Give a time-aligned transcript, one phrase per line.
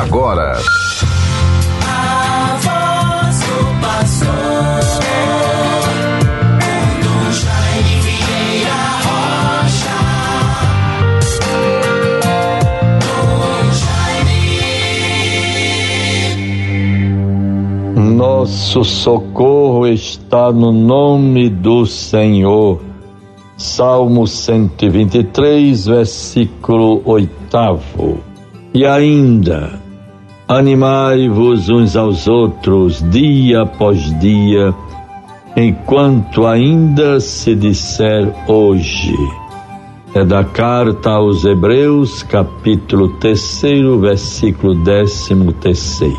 [0.00, 0.58] agora.
[17.96, 22.80] Nosso socorro está no nome do Senhor.
[23.56, 27.30] Salmo 123, versículo 8.
[28.74, 29.83] E ainda,
[30.54, 34.72] animai-vos uns aos outros dia após dia,
[35.56, 39.16] enquanto ainda se disser hoje.
[40.14, 43.62] É da carta aos Hebreus, capítulo 3,
[44.00, 46.16] versículo 13.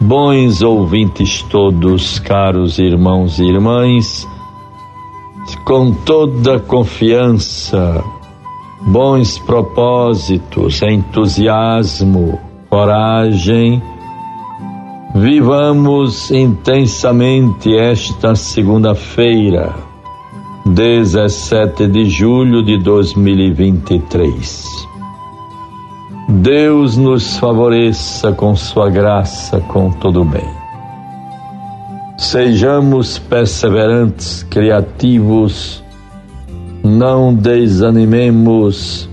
[0.00, 4.26] Bons ouvintes todos, caros irmãos e irmãs,
[5.64, 8.04] com toda confiança,
[8.82, 13.82] bons propósitos, entusiasmo, coragem,
[15.12, 19.74] vivamos intensamente esta segunda-feira,
[20.64, 24.66] 17 de julho de 2023.
[26.28, 30.48] Deus nos favoreça com Sua graça, com todo bem.
[32.16, 35.82] Sejamos perseverantes, criativos,
[36.84, 39.09] não desanimemos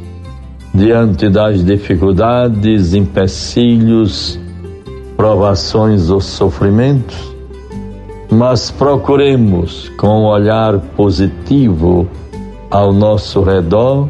[0.78, 4.40] diante das dificuldades, empecilhos,
[5.16, 7.36] provações ou sofrimentos,
[8.30, 12.08] mas procuremos com um olhar positivo
[12.70, 14.08] ao nosso redor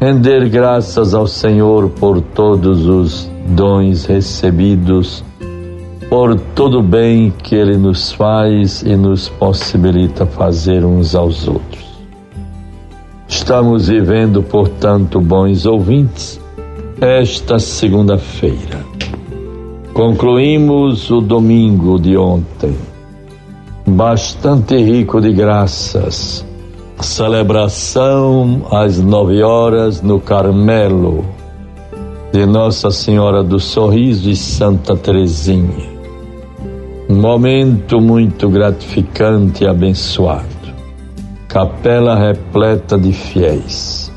[0.00, 5.22] render graças ao Senhor por todos os dons recebidos,
[6.08, 11.85] por todo o bem que Ele nos faz e nos possibilita fazer uns aos outros.
[13.38, 16.40] Estamos vivendo, portanto, bons ouvintes,
[16.98, 18.80] esta segunda-feira.
[19.92, 22.74] Concluímos o domingo de ontem,
[23.86, 26.44] bastante rico de graças.
[26.98, 31.22] Celebração às nove horas no Carmelo,
[32.32, 35.86] de Nossa Senhora do Sorriso e Santa Teresinha.
[37.08, 40.55] Momento muito gratificante e abençoado
[41.56, 44.12] capela repleta de fiéis.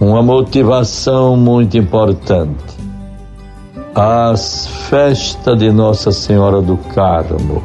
[0.00, 2.64] Uma motivação muito importante.
[3.94, 7.62] As festas de Nossa Senhora do Carmo,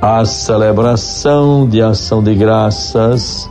[0.00, 3.46] a celebração de ação de graças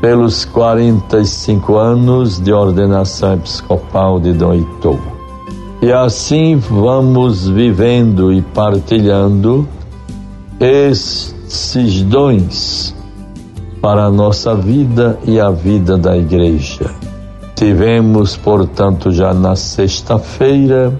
[0.00, 5.00] pelos 45 anos de ordenação episcopal de Dom Heitor.
[5.82, 9.68] E assim vamos vivendo e partilhando
[10.60, 11.37] este
[12.04, 12.94] dons
[13.80, 16.90] para a nossa vida e a vida da igreja.
[17.54, 20.98] Tivemos, portanto, já na sexta-feira,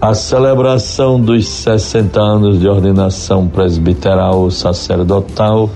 [0.00, 5.70] a celebração dos 60 anos de ordenação presbiteral sacerdotal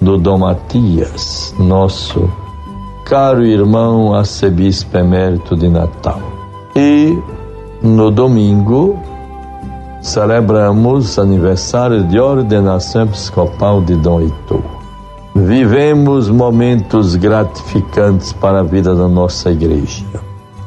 [0.00, 2.28] do Dom Matias, nosso
[3.04, 6.20] caro irmão arcebispo emérito de Natal.
[6.74, 7.16] E
[7.82, 8.98] no domingo,
[10.00, 14.62] celebramos aniversário de ordenação episcopal de Dom Heitor.
[15.34, 20.04] Vivemos momentos gratificantes para a vida da nossa igreja.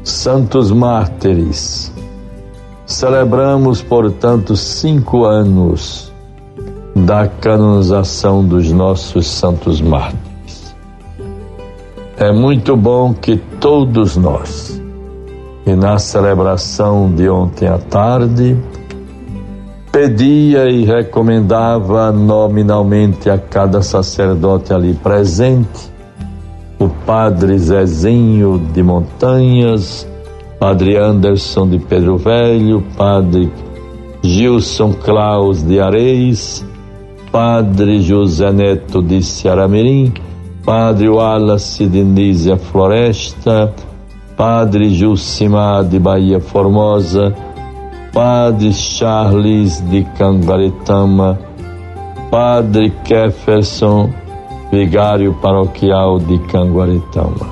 [0.05, 1.93] santos mártires.
[2.87, 6.13] Celebramos, portanto, cinco anos
[6.95, 10.77] da canonização dos nossos santos mártires.
[12.17, 14.81] É muito bom que todos nós,
[15.67, 18.57] e na celebração de ontem à tarde,
[19.93, 25.93] pedia e recomendava nominalmente a cada sacerdote ali presente,
[26.79, 30.09] o padre Zezinho de Montanhas,
[30.59, 33.53] padre Anderson de Pedro Velho, padre
[34.23, 36.65] Gilson Claus de Areis,
[37.31, 40.13] Padre José Neto de Ceará-Mirim,
[40.65, 43.73] Padre Wallace de Nízia Floresta,
[44.37, 47.35] Padre Jucimar de Bahia Formosa,
[48.13, 51.39] Padre Charles de Cangaretama,
[52.31, 54.11] Padre Kefferson,
[54.71, 57.47] vigário paroquial de Canguaretama.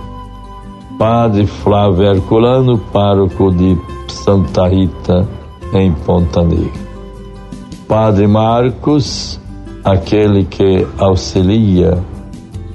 [0.98, 3.74] Padre Flávio Herculano, pároco de
[4.06, 5.26] Santa Rita,
[5.72, 6.90] em Ponta Negra.
[7.88, 9.40] Padre Marcos,
[9.82, 11.98] aquele que auxilia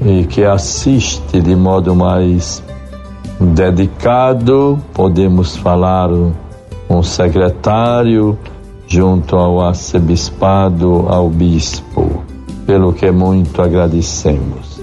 [0.04, 2.64] e que assiste de modo mais
[3.40, 6.10] dedicado, podemos falar
[6.90, 8.38] um secretário
[8.88, 12.24] junto ao arcebispado, ao bispo,
[12.66, 14.82] pelo que muito agradecemos.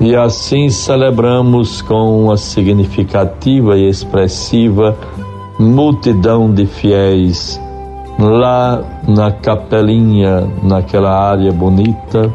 [0.00, 4.96] E assim celebramos com uma significativa e expressiva
[5.58, 7.60] multidão de fiéis
[8.18, 12.32] lá na capelinha, naquela área bonita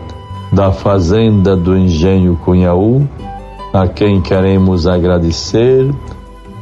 [0.51, 3.07] da fazenda do Engenho Cunhaú,
[3.73, 5.94] a quem queremos agradecer,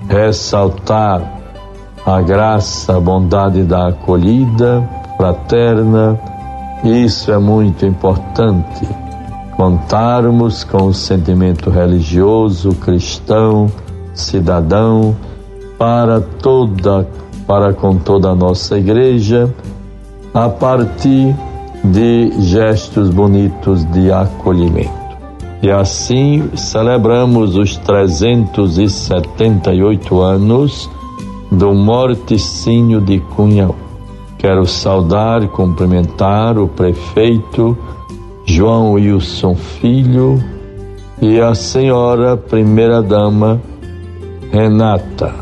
[0.09, 1.37] ressaltar
[2.07, 4.88] a graça, a bondade da acolhida
[5.18, 6.18] fraterna.
[6.81, 8.88] Isso é muito importante.
[9.57, 13.69] Contarmos com o sentimento religioso, cristão,
[14.13, 15.18] cidadão,
[15.77, 17.06] para toda,
[17.45, 19.53] para com toda a nossa igreja,
[20.33, 21.36] a partir
[21.83, 24.95] de gestos bonitos de acolhimento.
[25.62, 30.89] E assim celebramos os 378 anos
[31.51, 33.75] do Morticínio de Cunhal.
[34.38, 37.77] Quero saudar e cumprimentar o prefeito
[38.45, 40.44] João Wilson Filho
[41.21, 43.61] e a senhora primeira-dama
[44.51, 45.33] Renata.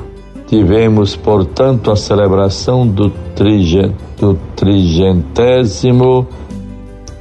[0.47, 3.11] Tivemos, portanto, a celebração do,
[4.19, 6.27] do trigentésimo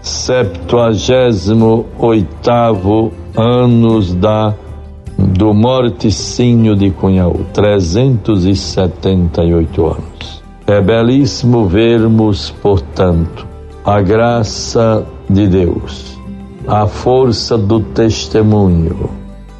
[0.04, 4.54] septuagésimo oitavo anos da
[5.25, 10.44] do morticínio de Cunhaú, 378 anos.
[10.67, 13.47] É belíssimo vermos, portanto,
[13.85, 16.19] a graça de Deus,
[16.67, 19.11] a força do testemunho,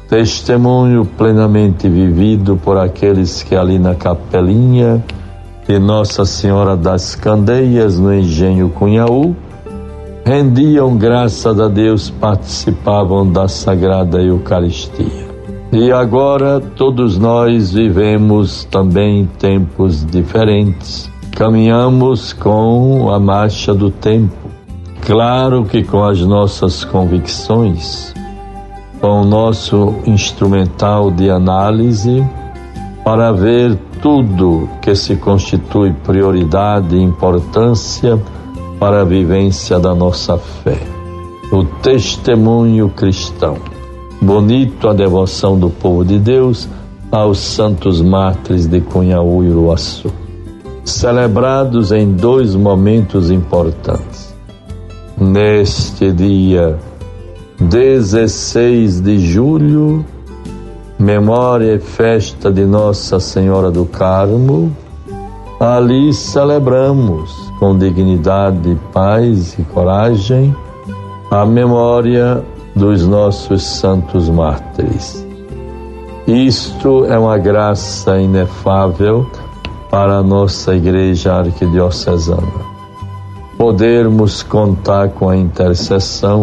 [0.07, 5.03] testemunho plenamente vivido por aqueles que ali na capelinha
[5.67, 9.35] de Nossa Senhora das Candeias, no engenho Cunhaú,
[10.23, 15.24] rendiam graças a Deus, participavam da Sagrada Eucaristia.
[15.77, 21.11] E agora todos nós vivemos também tempos diferentes.
[21.35, 24.49] Caminhamos com a marcha do tempo.
[25.05, 28.13] Claro que com as nossas convicções,
[29.01, 32.25] com o nosso instrumental de análise,
[33.03, 38.17] para ver tudo que se constitui prioridade e importância
[38.79, 40.79] para a vivência da nossa fé.
[41.51, 43.74] O testemunho cristão
[44.21, 46.67] Bonito a devoção do povo de Deus
[47.11, 50.11] aos santos mártires de Cunhaú e Uruaçu,
[50.83, 54.33] celebrados em dois momentos importantes.
[55.17, 56.77] Neste dia
[57.59, 60.03] 16 de julho,
[60.99, 64.75] memória e festa de Nossa Senhora do Carmo,
[65.59, 70.55] ali celebramos com dignidade, paz e coragem
[71.31, 72.43] a memória
[72.75, 75.25] dos nossos santos mártires.
[76.27, 79.29] Isto é uma graça inefável
[79.89, 82.75] para a nossa Igreja Arquidiocesana.
[83.57, 86.41] Podermos contar com a intercessão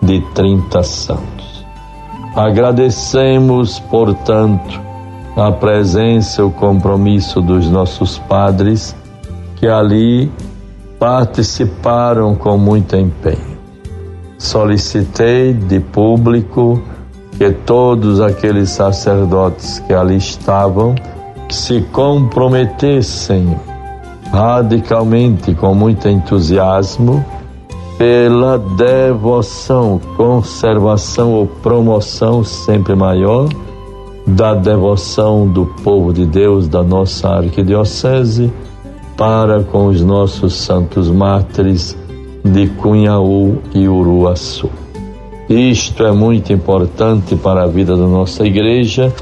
[0.00, 1.66] de 30 santos.
[2.34, 4.80] Agradecemos, portanto,
[5.36, 8.96] a presença e o compromisso dos nossos padres
[9.56, 10.30] que ali
[10.98, 13.55] participaram com muito empenho
[14.38, 16.80] solicitei de público
[17.36, 20.94] que todos aqueles sacerdotes que ali estavam
[21.50, 23.56] se comprometessem
[24.32, 27.24] radicalmente, com muito entusiasmo,
[27.96, 33.48] pela devoção, conservação ou promoção sempre maior
[34.26, 38.52] da devoção do povo de Deus da nossa arquidiocese
[39.16, 41.96] para com os nossos santos mártires
[42.52, 44.70] de Cunhaú e Uruaçu.
[45.48, 49.12] Isto é muito importante para a vida da nossa igreja,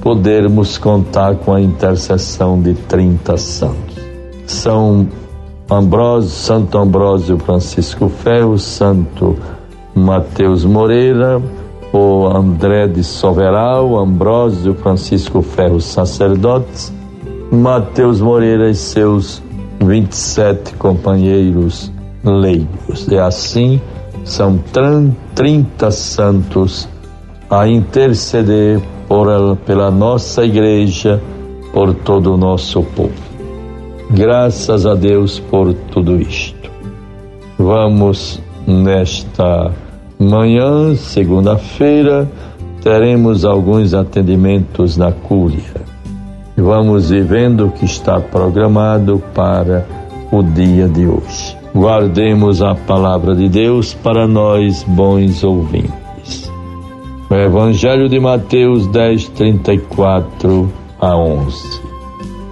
[0.00, 3.96] podermos contar com a intercessão de 30 santos.
[4.46, 5.06] São
[5.70, 9.36] Ambrósio, Santo Ambrósio Francisco Ferro, Santo
[9.94, 11.42] Mateus Moreira,
[11.92, 16.92] o André de Soveral, Ambrósio Francisco Ferro, sacerdotes,
[17.52, 19.42] Mateus Moreira e seus
[19.80, 21.92] 27 companheiros
[22.24, 23.06] leigos.
[23.08, 23.80] E assim
[24.24, 24.58] são
[25.34, 26.88] 30 santos
[27.50, 31.20] a interceder por, pela nossa igreja,
[31.72, 33.28] por todo o nosso povo.
[34.10, 36.70] Graças a Deus por tudo isto.
[37.58, 39.72] Vamos nesta
[40.18, 42.28] manhã, segunda-feira,
[42.82, 45.88] teremos alguns atendimentos na Cúria.
[46.56, 49.86] Vamos vivendo o que está programado para
[50.32, 51.47] o dia de hoje.
[51.74, 56.50] Guardemos a palavra de Deus para nós, bons ouvintes.
[57.30, 61.82] O Evangelho de Mateus 10, 34 a 11.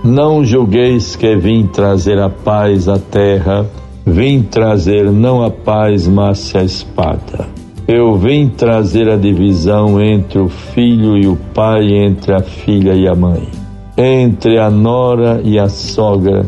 [0.04, 3.66] Não julgueis que vim trazer a paz à terra,
[4.04, 7.48] vim trazer não a paz, mas a espada.
[7.88, 13.08] Eu vim trazer a divisão entre o filho e o pai, entre a filha e
[13.08, 13.48] a mãe,
[13.96, 16.46] entre a nora e a sogra,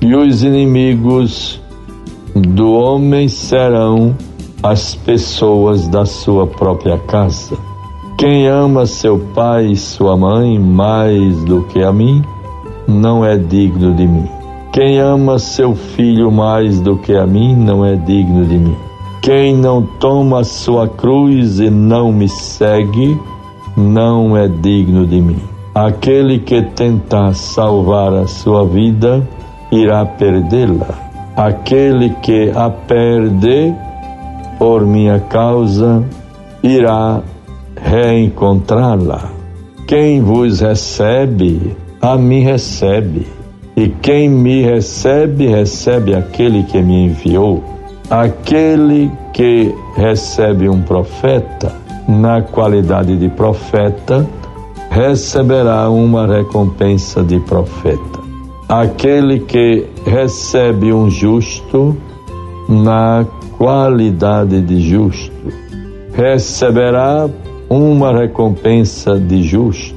[0.00, 1.61] e os inimigos
[2.34, 4.16] do homem serão
[4.62, 7.56] as pessoas da sua própria casa.
[8.16, 12.22] Quem ama seu pai e sua mãe mais do que a mim,
[12.88, 14.28] não é digno de mim.
[14.72, 18.76] Quem ama seu filho mais do que a mim, não é digno de mim.
[19.20, 23.20] Quem não toma sua cruz e não me segue,
[23.76, 25.40] não é digno de mim.
[25.74, 29.26] Aquele que tentar salvar a sua vida,
[29.70, 31.01] irá perdê-la
[31.36, 33.74] aquele que a perde
[34.58, 36.02] por minha causa
[36.62, 37.20] irá
[37.76, 39.30] reencontrá-la.
[39.86, 43.26] Quem vos recebe, a mim recebe.
[43.76, 47.62] E quem me recebe, recebe aquele que me enviou.
[48.10, 51.72] Aquele que recebe um profeta,
[52.06, 54.26] na qualidade de profeta,
[54.90, 58.21] receberá uma recompensa de profeta.
[58.72, 61.94] Aquele que recebe um justo
[62.66, 63.26] na
[63.58, 65.52] qualidade de justo
[66.14, 67.28] receberá
[67.68, 69.94] uma recompensa de justo.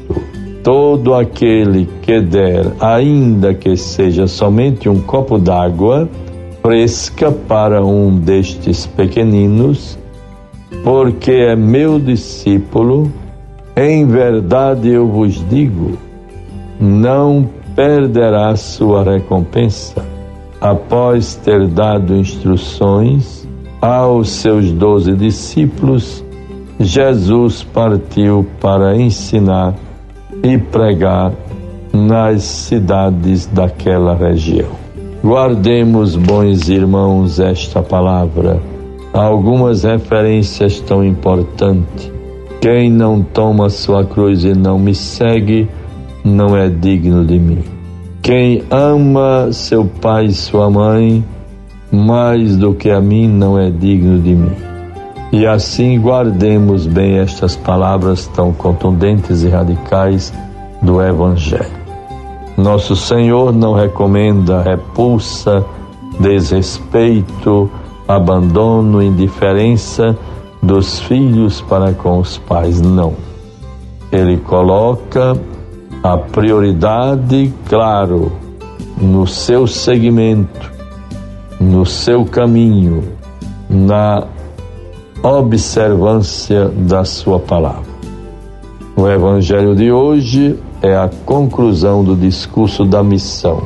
[0.61, 6.09] Todo aquele que der, ainda que seja somente um copo d'água
[6.61, 9.97] fresca para um destes pequeninos,
[10.83, 13.09] porque é meu discípulo,
[13.73, 15.97] em verdade eu vos digo,
[16.77, 20.03] não perderá sua recompensa.
[20.61, 23.47] Após ter dado instruções
[23.81, 26.23] aos seus doze discípulos,
[26.79, 29.75] Jesus partiu para ensinar
[30.43, 31.33] e pregar
[31.93, 34.71] nas cidades daquela região.
[35.23, 38.61] Guardemos, bons irmãos, esta palavra.
[39.13, 42.11] Algumas referências tão importantes.
[42.61, 45.69] Quem não toma sua cruz e não me segue,
[46.25, 47.63] não é digno de mim.
[48.23, 51.23] Quem ama seu pai e sua mãe
[51.91, 54.55] mais do que a mim não é digno de mim.
[55.31, 60.33] E assim guardemos bem estas palavras tão contundentes e radicais
[60.81, 61.85] do Evangelho.
[62.57, 65.63] Nosso Senhor não recomenda repulsa,
[66.19, 67.69] desrespeito,
[68.07, 70.17] abandono, indiferença
[70.63, 73.13] dos filhos para com os pais, não.
[74.11, 75.37] Ele coloca
[76.05, 78.31] a prioridade, claro,
[78.95, 80.71] no seu segmento,
[81.59, 83.03] no seu caminho,
[83.67, 84.23] na
[85.23, 87.89] observância da sua palavra.
[88.95, 93.63] O evangelho de hoje é a conclusão do discurso da missão.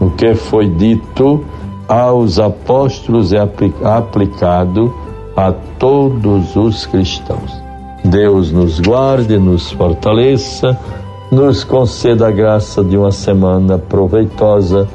[0.00, 1.44] O que foi dito
[1.86, 4.92] aos apóstolos é aplicado
[5.36, 7.52] a todos os cristãos.
[8.04, 10.76] Deus nos guarde, nos fortaleça
[11.34, 14.88] nos conceda a graça de uma semana proveitosa,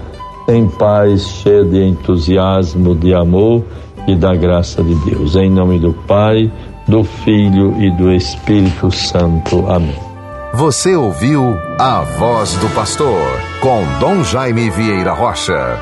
[0.48, 3.64] em paz, cheia de entusiasmo, de amor
[4.08, 5.36] e da graça de Deus.
[5.36, 6.52] Em nome do Pai,
[6.88, 9.66] do Filho e do Espírito Santo.
[9.68, 9.96] Amém.
[10.54, 13.22] Você ouviu a voz do pastor
[13.62, 15.78] com Dom Jaime Vieira Rocha.